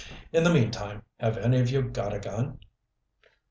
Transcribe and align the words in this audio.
"In 0.33 0.43
the 0.43 0.51
meantime, 0.51 1.03
have 1.19 1.37
any 1.37 1.59
of 1.59 1.69
you 1.69 1.83
got 1.83 2.11
a 2.11 2.17
gun?" 2.19 2.57